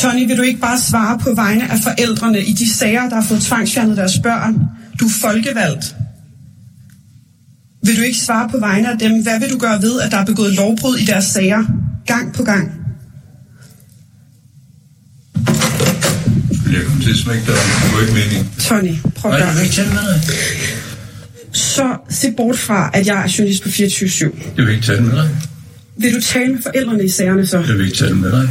[0.00, 3.22] Tony, vil du ikke bare svare på vegne af forældrene i de sager, der har
[3.22, 4.54] fået tvangsfjernet deres børn?
[5.00, 5.94] Du er folkevalgt.
[7.84, 9.22] Vil du ikke svare på vegne af dem?
[9.22, 11.64] Hvad vil du gøre ved, at der er begået lovbrud i deres sager?
[12.06, 12.72] Gang på gang.
[16.72, 17.54] Jeg kommer til at smække dig.
[17.54, 18.52] Det var ikke meningen.
[18.58, 19.54] Tony, prøv at gøre.
[19.54, 19.92] Dig.
[21.52, 24.56] Så se bort fra, at jeg er journalist på 24-7.
[24.56, 25.30] Jeg vil ikke tale med dig.
[25.96, 27.58] Vil du tale med forældrene i sagerne så?
[27.58, 28.50] Jeg vil ikke tale med dig.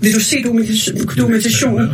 [0.00, 0.36] Vil du se
[1.16, 1.88] dokumentationen?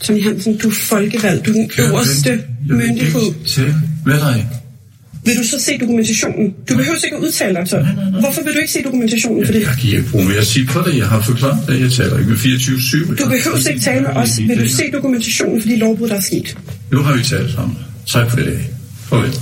[0.00, 1.46] Tony Hansen, du er folkevalgt.
[1.46, 3.32] Du er den øverste myndighed.
[4.06, 4.48] Med dig.
[5.24, 6.54] Vil du så se dokumentationen?
[6.68, 7.86] Du behøver ikke at udtale dig så.
[8.20, 9.60] Hvorfor vil du ikke se dokumentationen for det?
[9.60, 10.96] Jeg kan ikke bruge mere på det.
[10.96, 11.80] Jeg har forklaret det.
[11.80, 13.14] Jeg taler ikke med 24-7.
[13.22, 14.30] Du behøver ikke tale med os.
[14.38, 16.56] Vil du se dokumentationen for de lovbrud, der er sket?
[16.92, 17.78] Nu har vi talt sammen.
[18.06, 18.58] Tak for det.
[19.08, 19.34] Farvel.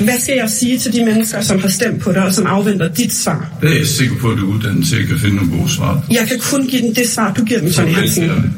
[0.00, 2.88] Hvad skal jeg sige til de mennesker, som har stemt på dig, og som afventer
[2.88, 3.48] dit svar?
[3.60, 5.70] Det er jeg sikker på, at du er uddannet til at kan finde nogle gode
[5.70, 6.02] svar.
[6.10, 8.54] Jeg kan kun give dem det svar, du giver dem, Tony Hansen.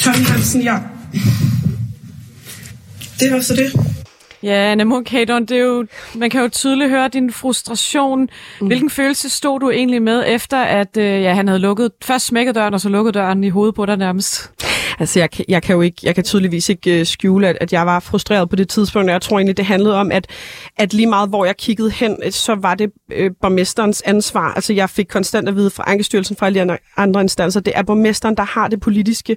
[0.00, 0.78] Tony Hansen, ja.
[3.20, 3.72] Det var så det.
[4.42, 8.28] Ja, Anna Munk det er jo, man kan jo tydeligt høre din frustration.
[8.60, 8.66] Mm.
[8.66, 12.54] Hvilken følelse stod du egentlig med, efter at øh, ja, han havde lukket, først smækket
[12.54, 14.50] døren, og så lukket døren i hovedet på dig nærmest?
[14.98, 17.86] Altså, jeg, jeg kan jo ikke, jeg kan tydeligvis ikke øh, skjule, at, at jeg
[17.86, 20.26] var frustreret på det tidspunkt, og jeg tror egentlig, det handlede om, at,
[20.76, 24.52] at lige meget, hvor jeg kiggede hen, så var det øh, borgmesterens ansvar.
[24.54, 27.82] Altså, jeg fik konstant at vide fra Ankestyrelsen fra alle de andre, instanser, det er
[27.82, 29.36] borgmesteren, der har det politiske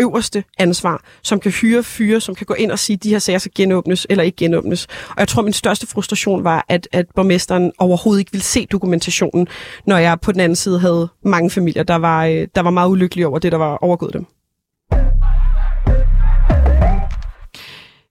[0.00, 3.18] øverste ansvar, som kan hyre fyre, som kan gå ind og sige, at de her
[3.18, 4.86] sager skal genåbnes eller ikke genåbnes.
[5.08, 9.48] Og jeg tror, min største frustration var, at, at borgmesteren overhovedet ikke ville se dokumentationen,
[9.86, 12.90] når jeg på den anden side havde mange familier, der var, øh, der var meget
[12.90, 14.26] ulykkelige over det, der var overgået dem.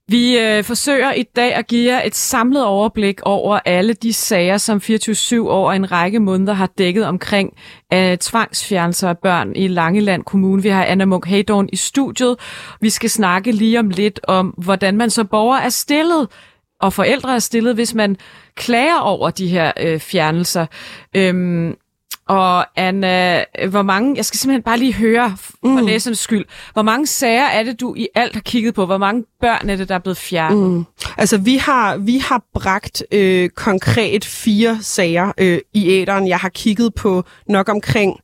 [0.08, 4.56] Vi øh, forsøger i dag at give jer et samlet overblik over alle de sager,
[4.56, 7.52] som 24-7 over en række måneder har dækket omkring
[7.92, 10.62] øh, tvangsfjernelser af børn i Langeland Kommune.
[10.62, 12.36] Vi har Anna Munk Haydorn i studiet.
[12.80, 16.28] Vi skal snakke lige om lidt om, hvordan man så borger er stillet
[16.80, 18.16] og forældre er stillet, hvis man
[18.54, 20.66] klager over de her øh, fjernelser.
[21.16, 21.74] Øhm,
[22.32, 25.86] og Anna, hvor mange, jeg skal simpelthen bare lige høre for mm.
[25.86, 28.86] læsernes skyld, hvor mange sager er det, du i alt har kigget på?
[28.86, 30.70] Hvor mange børn er det, der er blevet fjernet?
[30.70, 30.84] Mm.
[31.18, 36.28] Altså, vi har, vi har bragt øh, konkret fire sager øh, i æderen.
[36.28, 38.20] Jeg har kigget på nok omkring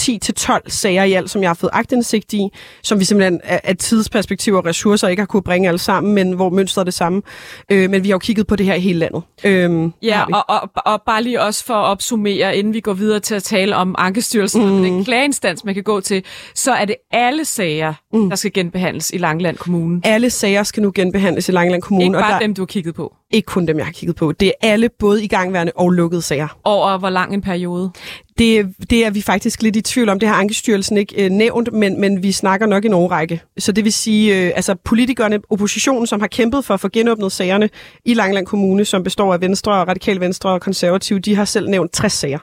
[0.00, 2.48] 10-12 sager i alt, som jeg har fået agtindsigt i,
[2.82, 6.50] som vi simpelthen af tidsperspektiv og ressourcer ikke har kunne bringe alle sammen, men hvor
[6.50, 7.22] mønstret er det samme.
[7.70, 9.22] Øh, men vi har jo kigget på det her i hele landet.
[9.44, 13.20] Øh, ja, og, og, og bare lige også for at opsummere, inden vi går videre
[13.20, 14.82] til at tale om Ankestyrelsen, mm.
[14.82, 16.24] den klageinstans, man kan gå til,
[16.54, 18.28] så er det alle sager, mm.
[18.28, 20.00] der skal genbehandles i Langland Kommune.
[20.04, 22.04] Alle sager skal nu genbehandles i Langland Kommune.
[22.04, 23.16] Ikke bare og der, dem, du har kigget på.
[23.32, 24.32] Ikke kun dem, jeg har kigget på.
[24.32, 26.58] Det er alle både igangværende og lukkede sager.
[26.64, 27.90] Over hvor lang en periode?
[28.38, 30.18] Det, det er vi faktisk lidt i tvivl om.
[30.18, 33.42] Det har Ankestyrelsen ikke øh, nævnt, men, men vi snakker nok en årrække.
[33.58, 37.32] Så det vil sige, øh, altså politikerne, oppositionen, som har kæmpet for at få genåbnet
[37.32, 37.70] sagerne
[38.04, 41.68] i Langland Kommune, som består af Venstre og Radikal Venstre og Konservative, de har selv
[41.68, 42.38] nævnt 60 sager,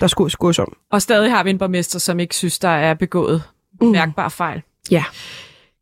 [0.00, 0.76] der skulle skås om.
[0.92, 3.42] Og stadig har vi en borgmester, som ikke synes, der er begået
[3.80, 3.86] mm.
[3.86, 4.62] mærkbare fejl.
[4.90, 5.04] Ja.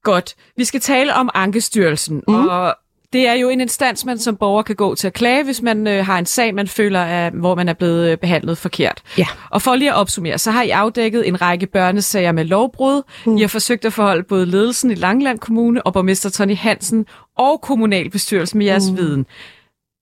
[0.02, 0.34] Godt.
[0.56, 2.34] Vi skal tale om Ankestyrelsen, mm.
[2.34, 2.74] og
[3.12, 5.86] det er jo en instans, man som borger kan gå til at klage, hvis man
[5.86, 9.02] øh, har en sag, man føler, er, hvor man er blevet øh, behandlet forkert.
[9.18, 9.26] Ja.
[9.50, 13.02] Og for lige at opsummere, så har I afdækket en række børnesager med lovbrud.
[13.26, 13.36] Mm.
[13.36, 17.06] I har forsøgt at forholde både ledelsen i Langland Kommune og borgmester Tony Hansen
[17.38, 18.96] og kommunalbestyrelsen med jeres mm.
[18.96, 19.26] viden.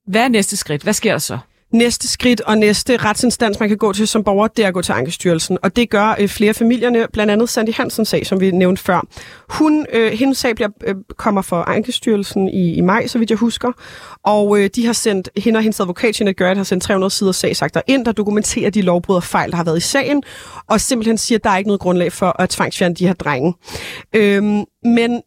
[0.06, 0.82] Hvad er næste skridt?
[0.82, 1.38] Hvad sker der så?
[1.72, 4.82] Næste skridt og næste retsinstans, man kan gå til som borger, det er at gå
[4.82, 5.58] til Ankestyrelsen.
[5.62, 9.06] Og det gør øh, flere familierne, blandt andet Sandy Hansens sag, som vi nævnte før.
[9.48, 13.38] Hun, øh, hendes sag bliver, øh, kommer for Ankestyrelsen i, i maj, så vidt jeg
[13.38, 13.72] husker.
[14.22, 17.32] Og øh, de har sendt, hende og hendes advokat, Jeanette Gørret, har sendt 300 sider
[17.32, 20.22] sagsakter ind, der dokumenterer de lovbrud og fejl, der har været i sagen.
[20.66, 23.54] Og simpelthen siger, at der er ikke noget grundlag for at tvangsfjerne de her drenge.
[24.14, 25.22] Øhm, men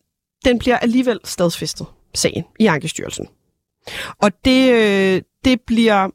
[0.45, 3.27] den bliver alligevel stadsfæstet, sagen, i Ankestyrelsen.
[4.21, 6.09] Og det, øh, det bliver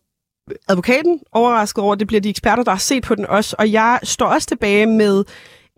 [0.69, 3.57] advokaten overrasket over, det bliver de eksperter, der har set på den også.
[3.59, 5.25] Og jeg står også tilbage med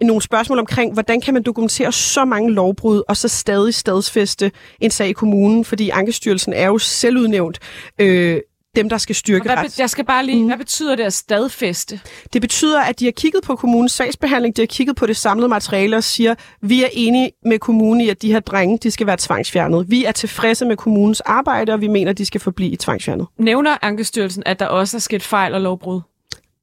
[0.03, 4.91] nogle spørgsmål omkring, hvordan kan man dokumentere så mange lovbrud, og så stadig stadsfeste en
[4.91, 7.59] sag i kommunen, fordi Ankestyrelsen er jo selvudnævnt
[7.99, 8.41] øh,
[8.77, 9.79] dem, der skal styrke hvad, ret.
[9.79, 10.47] Jeg skal bare lige, mm.
[10.47, 12.01] hvad betyder det at stadfæste?
[12.33, 15.49] Det betyder, at de har kigget på kommunens sagsbehandling, de har kigget på det samlede
[15.49, 19.07] materiale og siger, vi er enige med kommunen i, at de her drenge, de skal
[19.07, 19.91] være tvangsfjernet.
[19.91, 23.27] Vi er tilfredse med kommunens arbejde, og vi mener, de skal forblive tvangsfjernet.
[23.39, 26.01] Nævner Ankestyrelsen, at der også er sket fejl og lovbrud?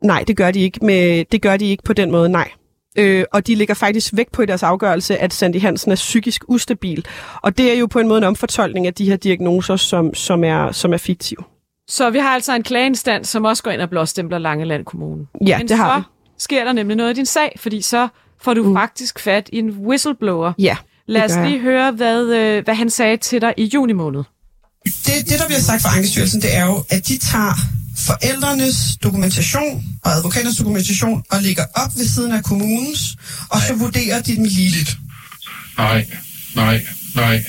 [0.04, 2.52] Nej, det gør de ikke, med, det gør de ikke på den måde, nej.
[2.98, 6.44] Øh, og de ligger faktisk væk på i deres afgørelse, at Sandy Hansen er psykisk
[6.48, 7.06] ustabil.
[7.42, 10.44] Og det er jo på en måde en omfortolkning af de her diagnoser, som, som,
[10.44, 11.44] er, som er fiktive.
[11.90, 15.26] Så vi har altså en klageinstans, som også går ind og blåstempler Langeland Kommune.
[15.48, 16.34] Ja, Men det har så vi.
[16.40, 18.08] sker der nemlig noget i din sag, fordi så
[18.44, 18.76] får du mm.
[18.76, 20.54] faktisk fat i en whistleblower.
[20.60, 21.50] Ja, Lad os gør jeg.
[21.50, 24.24] lige høre, hvad, øh, hvad han sagde til dig i juni måned.
[24.86, 27.54] Det, det, der bliver sagt fra Ankestyrelsen, det er jo, at de tager
[28.08, 33.00] forældrenes dokumentation og advokaters dokumentation og lægger op ved siden af kommunens,
[33.50, 34.98] og så vurderer de dem ligeligt.
[35.78, 36.08] Nej,
[36.56, 37.44] nej, nej.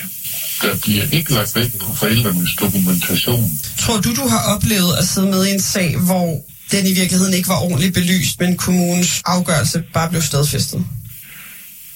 [0.61, 3.51] Der bliver ikke lagt vægt på forældrenes dokumentation.
[3.79, 7.33] Tror du, du har oplevet at sidde med i en sag, hvor den i virkeligheden
[7.33, 10.85] ikke var ordentligt belyst, men kommunens afgørelse bare blev stadfæstet?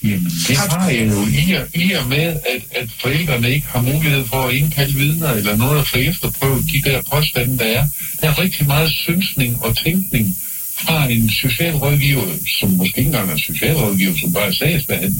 [0.03, 3.81] Jamen, det har jeg jo i og, i og med, at, at forældrene ikke har
[3.81, 7.85] mulighed for at indkalde vidner eller noget at få efterprøvet de der påstande, der er.
[8.21, 10.35] Der er rigtig meget synsning og tænkning
[10.85, 12.27] fra en socialrådgiver,
[12.59, 15.19] som måske ikke engang er socialrådgiver, som bare er sagsbehandler,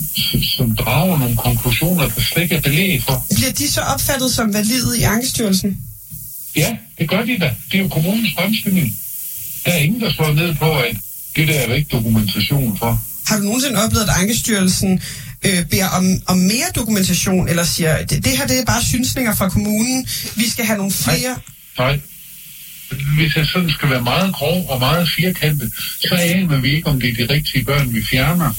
[0.57, 3.25] som drager nogle konklusioner, der slet ikke er belæg for.
[3.35, 5.77] Bliver de så opfattet som valide i Ankestyrelsen?
[6.55, 7.55] Ja, det gør de da.
[7.71, 8.97] Det er jo kommunens fremstilling.
[9.65, 10.95] Der er ingen, der slår ned på, at
[11.35, 13.01] det der er der ikke dokumentation for.
[13.27, 15.01] Har du nogensinde oplevet, at Ankestyrelsen
[15.45, 19.35] øh, beder om, om mere dokumentation, eller siger, det, det her det er bare synsninger
[19.35, 21.35] fra kommunen, vi skal have nogle flere...
[21.77, 21.99] Nej.
[23.17, 26.99] Hvis jeg sådan skal være meget grov og meget firkantet, så aner vi ikke, om
[26.99, 28.51] det er de rigtige børn, vi fjerner.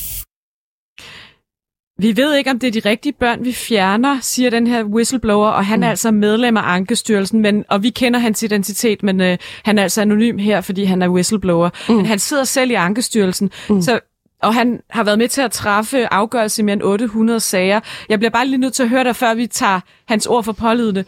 [1.98, 5.48] Vi ved ikke, om det er de rigtige børn, vi fjerner, siger den her whistleblower,
[5.48, 5.82] og han mm.
[5.82, 9.82] er altså medlem af Ankestyrelsen, men, og vi kender hans identitet, men øh, han er
[9.82, 11.70] altså anonym her, fordi han er whistleblower.
[11.88, 11.94] Mm.
[11.94, 13.82] Men han sidder selv i Ankestyrelsen, mm.
[13.82, 14.00] så
[14.42, 17.80] og han har været med til at træffe afgørelse i mere end 800 sager.
[18.08, 20.52] Jeg bliver bare lige nødt til at høre dig, før vi tager hans ord for
[20.52, 21.04] pålydende.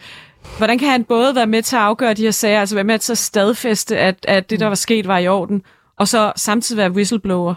[0.57, 2.99] Hvordan kan han både være med til at afgøre de her sager, altså være med
[2.99, 5.61] til at stadfæste, at, at det, der var sket, var i orden,
[5.99, 7.55] og så samtidig være whistleblower?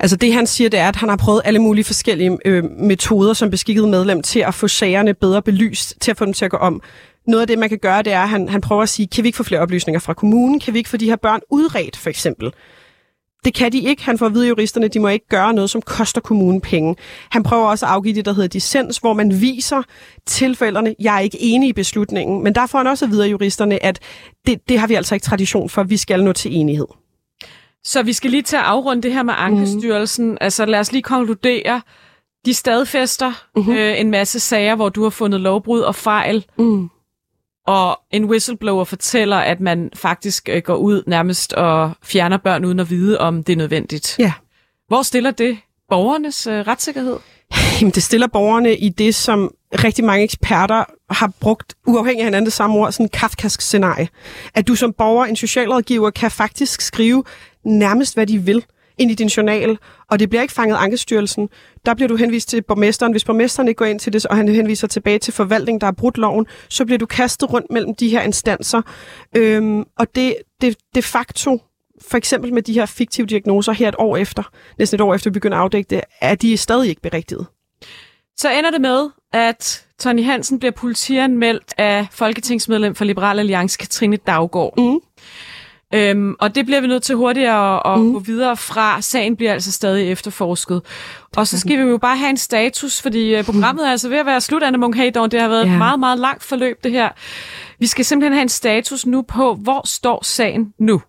[0.00, 3.32] Altså det han siger, det er, at han har prøvet alle mulige forskellige øh, metoder
[3.32, 6.50] som beskikket medlem til at få sagerne bedre belyst, til at få dem til at
[6.50, 6.82] gå om.
[7.26, 9.24] Noget af det, man kan gøre, det er, at han, han prøver at sige, kan
[9.24, 10.60] vi ikke få flere oplysninger fra kommunen?
[10.60, 12.52] Kan vi ikke få de her børn udredt, for eksempel?
[13.46, 14.04] Det kan de ikke.
[14.04, 16.96] Han får at vide, juristerne de må ikke gøre noget, som koster kommunen penge.
[17.30, 19.82] Han prøver også at afgive det, der hedder dissens, hvor man viser
[20.26, 22.44] til forældrene, jeg er ikke enig i beslutningen.
[22.44, 24.00] Men der får han også at vide af juristerne, at
[24.46, 25.82] det, det har vi altså ikke tradition for.
[25.82, 26.86] Vi skal nå til enighed.
[27.84, 30.30] Så vi skal lige til at afrunde det her med Ankestyrelsen.
[30.30, 30.36] Mm.
[30.40, 31.80] Altså lad os lige konkludere.
[32.46, 33.72] De stadfæster mm-hmm.
[33.72, 36.44] øh, en masse sager, hvor du har fundet lovbrud og fejl.
[36.58, 36.90] Mm.
[37.66, 42.80] Og en whistleblower fortæller, at man faktisk øh, går ud nærmest og fjerner børn uden
[42.80, 44.16] at vide, om det er nødvendigt.
[44.18, 44.32] Ja.
[44.88, 47.16] Hvor stiller det borgernes øh, retssikkerhed?
[47.80, 52.46] Jamen, det stiller borgerne i det, som rigtig mange eksperter har brugt, uafhængig af hinanden
[52.46, 54.08] det samme ord, sådan en kafkask scenarie.
[54.54, 57.24] At du som borger, en socialrådgiver, kan faktisk skrive
[57.64, 58.64] nærmest, hvad de vil
[58.98, 59.78] ind i din journal,
[60.10, 61.48] og det bliver ikke fanget Ankestyrelsen.
[61.86, 63.12] Der bliver du henvist til borgmesteren.
[63.12, 65.92] Hvis borgmesteren ikke går ind til det, og han henviser tilbage til forvaltning, der har
[65.92, 68.82] brudt loven, så bliver du kastet rundt mellem de her instanser.
[69.36, 71.58] Øhm, og det, det de facto
[72.00, 74.42] for eksempel med de her fiktive diagnoser her et år efter,
[74.78, 77.46] næsten et år efter vi begynder at afdække det, er de stadig ikke berigtiget.
[78.36, 84.16] Så ender det med, at Tony Hansen bliver politianmeldt af folketingsmedlem for Liberal Alliance, Katrine
[84.16, 84.74] Daggaard.
[84.78, 85.00] Mm.
[85.94, 88.12] Øhm, og det bliver vi nødt til hurtigere at, at mm.
[88.12, 89.00] gå videre fra.
[89.00, 90.82] Sagen bliver altså stadig efterforsket.
[91.36, 94.18] Og så skal vi jo bare have en status, fordi uh, programmet er altså ved
[94.18, 95.72] at være slut, Anne Munk Det har været ja.
[95.72, 97.08] et meget, meget langt forløb, det her.
[97.78, 101.02] Vi skal simpelthen have en status nu på, hvor står sagen nu?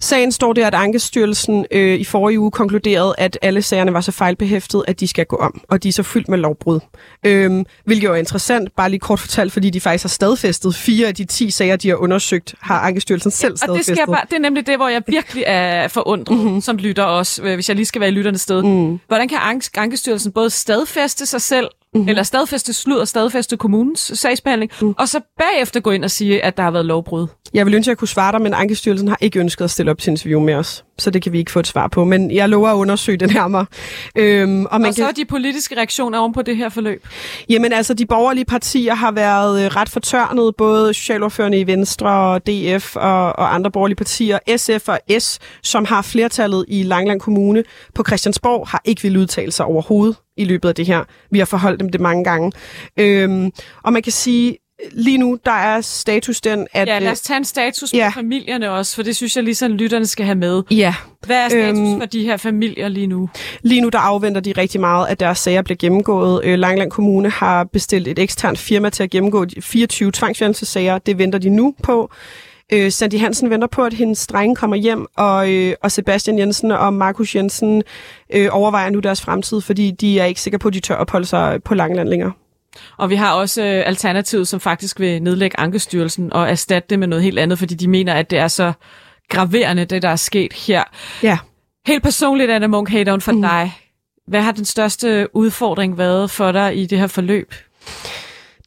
[0.00, 4.12] Sagen står der, at Ankestyrelsen øh, i forrige uge konkluderede, at alle sagerne var så
[4.12, 6.80] fejlbehæftet, at de skal gå om, og de er så fyldt med lovbrud.
[7.26, 11.08] Øhm, hvilket jo er interessant, bare lige kort fortalt, fordi de faktisk har stadfæstet fire
[11.08, 13.92] af de ti sager, de har undersøgt, har Ankestyrelsen selv stadfæstet.
[13.92, 16.60] Og det, skal bare, det er nemlig det, hvor jeg virkelig er forundret, mm-hmm.
[16.60, 18.62] som lytter også, øh, hvis jeg lige skal være i lytternes sted.
[18.62, 19.00] Mm.
[19.06, 19.38] Hvordan kan
[19.76, 22.08] Ankestyrelsen både stadfæste sig selv, mm-hmm.
[22.08, 24.94] eller stadfæste slud og stadfæste kommunens sagsbehandling, mm.
[24.98, 27.26] og så bagefter gå ind og sige, at der har været lovbrud.
[27.54, 29.90] Jeg vil ønske, at jeg kunne svare dig, men Ankestyrelsen har ikke ønsket at stille
[29.90, 32.04] op til interview med os, så det kan vi ikke få et svar på.
[32.04, 33.66] Men jeg lover at undersøge det nærmere.
[34.16, 35.14] Øhm, og, man og så kan...
[35.16, 37.06] de politiske reaktioner oven på det her forløb?
[37.48, 42.46] Jamen altså, de borgerlige partier har været øh, ret fortørnet, både socialordførende i Venstre og
[42.46, 44.38] DF og, og andre borgerlige partier.
[44.56, 49.52] SF og S, som har flertallet i Langland Kommune på Christiansborg, har ikke vil udtale
[49.52, 51.04] sig overhovedet i løbet af det her.
[51.30, 52.52] Vi har forholdt dem det mange gange.
[52.96, 53.50] Øhm,
[53.82, 54.56] og man kan sige,
[54.92, 56.88] lige nu, der er status den, at...
[56.88, 58.08] Ja, lad os tage en status ja.
[58.08, 60.62] på familierne også, for det synes jeg lige sådan, lytterne skal have med.
[60.70, 60.94] Ja.
[61.26, 63.28] Hvad er status øhm, for de her familier lige nu?
[63.62, 66.44] Lige nu, der afventer de rigtig meget, at deres sager bliver gennemgået.
[66.44, 70.98] Øh, Langland Kommune har bestilt et eksternt firma til at gennemgå de 24 tvangsfjernelsessager.
[70.98, 72.10] Det venter de nu på.
[72.72, 76.70] Øh, Sandy Hansen venter på, at hendes drenge kommer hjem, og, øh, og Sebastian Jensen
[76.70, 77.82] og Markus Jensen
[78.34, 81.26] øh, overvejer nu deres fremtid, fordi de er ikke sikre på, at de tør opholde
[81.26, 82.32] sig på Langland længere.
[82.96, 87.06] Og vi har også øh, Alternativet, som faktisk vil nedlægge Ankestyrelsen og erstatte det med
[87.06, 88.72] noget helt andet, fordi de mener, at det er så
[89.28, 90.84] graverende, det der er sket her.
[91.22, 91.38] Ja.
[91.86, 93.42] Helt personligt, Anna Munk for mm.
[93.42, 93.72] dig.
[94.26, 97.54] Hvad har den største udfordring været for dig i det her forløb?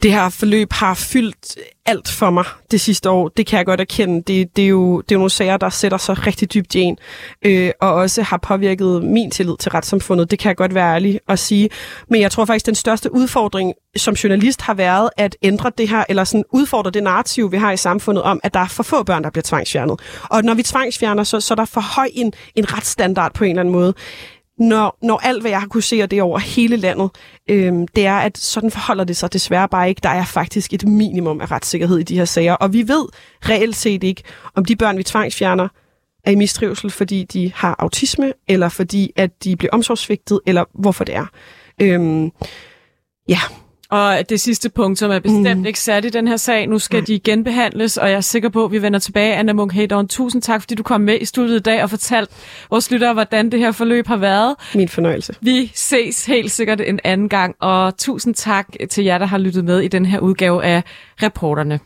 [0.03, 3.27] Det her forløb har fyldt alt for mig det sidste år.
[3.27, 4.21] Det kan jeg godt erkende.
[4.21, 6.79] Det, det, er, jo, det er jo nogle sager, der sætter sig rigtig dybt i
[6.79, 6.97] en,
[7.45, 10.31] øh, og også har påvirket min tillid til retssamfundet.
[10.31, 11.69] Det kan jeg godt være ærlig at sige.
[12.09, 16.03] Men jeg tror faktisk, den største udfordring som journalist har været at ændre det her,
[16.09, 19.03] eller sådan udfordre det narrativ, vi har i samfundet om, at der er for få
[19.03, 19.99] børn, der bliver tvangsfjernet.
[20.23, 23.49] Og når vi tvangsfjerner, så, så er der for høj en, en retsstandard på en
[23.49, 23.93] eller anden måde
[24.57, 27.09] når, når alt, hvad jeg har kunne se, og det over hele landet,
[27.49, 29.99] øhm, det er, at sådan forholder det sig desværre bare ikke.
[30.03, 32.53] Der er faktisk et minimum af retssikkerhed i de her sager.
[32.53, 33.05] Og vi ved
[33.49, 34.23] reelt set ikke,
[34.55, 35.67] om de børn, vi tvangsfjerner,
[36.23, 41.03] er i mistrivsel, fordi de har autisme, eller fordi at de bliver omsorgsvigtet, eller hvorfor
[41.03, 41.25] det er.
[41.81, 42.31] Øhm,
[43.27, 43.39] ja,
[43.91, 45.65] og det sidste punkt, som er bestemt mm.
[45.65, 47.05] ikke sat i den her sag, nu skal mm.
[47.05, 49.35] de genbehandles, og jeg er sikker på, at vi vender tilbage.
[49.35, 52.33] Anna Munk Hedorn, tusind tak, fordi du kom med i studiet i dag og fortalte
[52.69, 54.55] vores lyttere, hvordan det her forløb har været.
[54.75, 55.33] Min fornøjelse.
[55.41, 59.65] Vi ses helt sikkert en anden gang, og tusind tak til jer, der har lyttet
[59.65, 60.83] med i den her udgave af
[61.23, 61.79] Reporterne.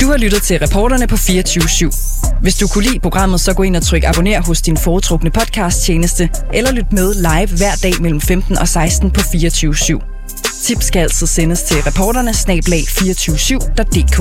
[0.00, 2.40] Du har lyttet til Reporterne på 24 /7.
[2.42, 5.82] Hvis du kunne lide programmet, så gå ind og tryk abonner hos din foretrukne podcast
[5.82, 10.13] tjeneste, eller lyt med live hver dag mellem 15 og 16 på 24 /7.
[10.62, 14.16] Tips skal altså sendes til reporterne snablag 247.dk.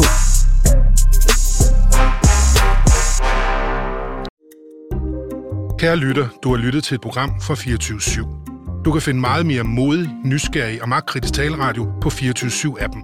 [5.79, 8.81] Kære lytter, du har lyttet til et program fra 24 /7.
[8.85, 13.03] Du kan finde meget mere modig, nysgerrig og magtkritisk taleradio på 24 7 appen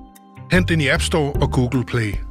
[0.51, 2.28] Hent den i App Store og Google Play.